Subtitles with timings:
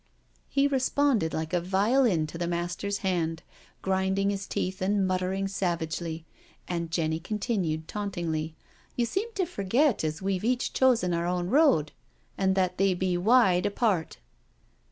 [0.49, 3.43] ."He responded like a violin to the master's hand,
[3.83, 6.25] grinding his teeth and muttering savagely.
[6.67, 8.55] And Jenny continued tauntingly:"
[8.97, 11.91] You seem to forget as we've each chosen our own road,
[12.35, 14.17] and that they be wide apart."